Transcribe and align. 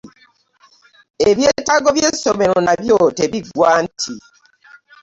Ebyetaago 1.29 1.87
by'essomero 1.95 2.55
nabyo 2.67 2.97
tebiggwa 3.17 3.67
anti. 3.77 4.13